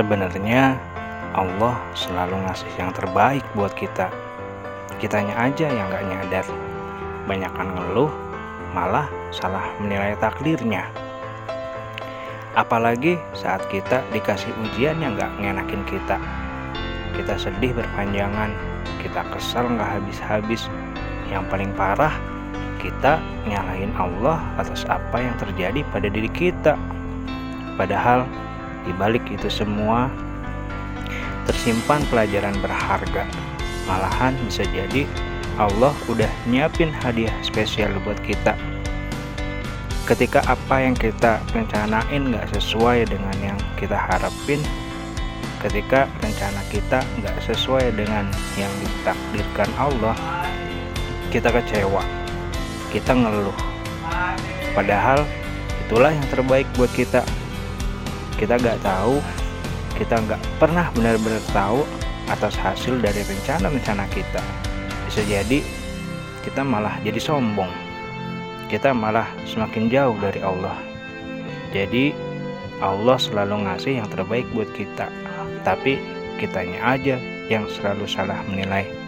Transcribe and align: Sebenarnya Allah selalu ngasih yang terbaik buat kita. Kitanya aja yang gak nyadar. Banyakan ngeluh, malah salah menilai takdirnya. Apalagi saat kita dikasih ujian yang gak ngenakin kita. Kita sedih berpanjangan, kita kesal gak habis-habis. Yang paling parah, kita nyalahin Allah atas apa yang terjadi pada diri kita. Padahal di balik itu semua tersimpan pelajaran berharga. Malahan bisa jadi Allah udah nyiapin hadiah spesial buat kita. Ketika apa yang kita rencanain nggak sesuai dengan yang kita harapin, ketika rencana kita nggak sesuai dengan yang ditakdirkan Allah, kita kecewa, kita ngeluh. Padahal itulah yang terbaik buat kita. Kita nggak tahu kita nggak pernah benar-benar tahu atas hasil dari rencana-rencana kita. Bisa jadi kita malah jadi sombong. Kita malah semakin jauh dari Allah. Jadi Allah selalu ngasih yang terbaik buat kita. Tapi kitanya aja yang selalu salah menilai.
Sebenarnya 0.00 0.80
Allah 1.36 1.76
selalu 1.92 2.40
ngasih 2.48 2.72
yang 2.80 2.88
terbaik 2.96 3.44
buat 3.52 3.68
kita. 3.76 4.08
Kitanya 4.96 5.36
aja 5.36 5.68
yang 5.68 5.92
gak 5.92 6.08
nyadar. 6.08 6.46
Banyakan 7.28 7.68
ngeluh, 7.76 8.08
malah 8.72 9.12
salah 9.28 9.68
menilai 9.76 10.16
takdirnya. 10.16 10.88
Apalagi 12.56 13.20
saat 13.36 13.60
kita 13.68 14.00
dikasih 14.08 14.48
ujian 14.64 15.04
yang 15.04 15.20
gak 15.20 15.36
ngenakin 15.36 15.84
kita. 15.84 16.16
Kita 17.12 17.36
sedih 17.36 17.76
berpanjangan, 17.76 18.56
kita 19.04 19.20
kesal 19.36 19.68
gak 19.76 20.00
habis-habis. 20.00 20.64
Yang 21.28 21.44
paling 21.52 21.76
parah, 21.76 22.16
kita 22.80 23.20
nyalahin 23.44 23.92
Allah 24.00 24.40
atas 24.56 24.88
apa 24.88 25.20
yang 25.20 25.36
terjadi 25.36 25.84
pada 25.92 26.08
diri 26.08 26.32
kita. 26.32 26.80
Padahal 27.76 28.24
di 28.84 28.92
balik 28.96 29.24
itu 29.28 29.48
semua 29.52 30.08
tersimpan 31.50 32.04
pelajaran 32.08 32.54
berharga. 32.62 33.26
Malahan 33.88 34.38
bisa 34.46 34.62
jadi 34.70 35.08
Allah 35.58 35.92
udah 36.06 36.30
nyiapin 36.46 36.88
hadiah 36.88 37.34
spesial 37.42 37.90
buat 38.06 38.16
kita. 38.22 38.54
Ketika 40.06 40.42
apa 40.46 40.82
yang 40.82 40.94
kita 40.94 41.38
rencanain 41.54 42.32
nggak 42.34 42.50
sesuai 42.54 43.06
dengan 43.10 43.34
yang 43.42 43.58
kita 43.76 43.94
harapin, 43.94 44.62
ketika 45.60 46.08
rencana 46.24 46.62
kita 46.72 46.98
nggak 47.20 47.36
sesuai 47.44 47.94
dengan 47.94 48.26
yang 48.56 48.72
ditakdirkan 48.80 49.70
Allah, 49.78 50.16
kita 51.30 51.52
kecewa, 51.52 52.02
kita 52.90 53.12
ngeluh. 53.14 53.54
Padahal 54.74 55.22
itulah 55.86 56.10
yang 56.10 56.26
terbaik 56.30 56.66
buat 56.74 56.90
kita. 56.94 57.22
Kita 58.40 58.56
nggak 58.56 58.80
tahu 58.80 59.20
kita 60.00 60.16
nggak 60.16 60.40
pernah 60.56 60.88
benar-benar 60.96 61.44
tahu 61.52 61.84
atas 62.32 62.56
hasil 62.56 62.96
dari 63.04 63.20
rencana-rencana 63.20 64.08
kita. 64.08 64.40
Bisa 65.04 65.20
jadi 65.28 65.60
kita 66.40 66.64
malah 66.64 66.96
jadi 67.04 67.20
sombong. 67.20 67.68
Kita 68.72 68.96
malah 68.96 69.28
semakin 69.44 69.92
jauh 69.92 70.16
dari 70.16 70.40
Allah. 70.40 70.78
Jadi 71.76 72.16
Allah 72.80 73.20
selalu 73.20 73.68
ngasih 73.68 74.00
yang 74.00 74.08
terbaik 74.08 74.48
buat 74.56 74.72
kita. 74.72 75.12
Tapi 75.60 76.00
kitanya 76.40 76.96
aja 76.96 77.20
yang 77.52 77.68
selalu 77.68 78.08
salah 78.08 78.40
menilai. 78.48 78.99